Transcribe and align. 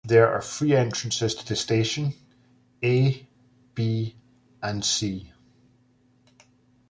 There 0.03 0.33
are 0.33 0.41
three 0.41 0.75
entrances 0.75 1.35
to 1.35 1.45
the 1.45 1.55
station: 1.55 2.15
"A", 2.83 3.27
"B", 3.75 4.15
and 4.59 4.83
"C". 4.83 5.31